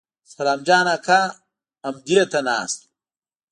سلام 0.33 0.59
جان 0.67 0.85
اکا 0.95 1.21
امدې 1.87 2.21
ته 2.31 2.39
ناست 2.47 2.79
و. 2.83 2.87